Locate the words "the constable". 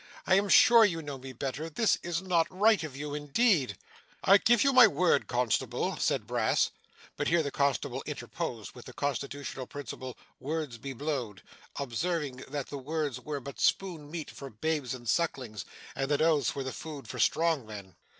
7.43-8.01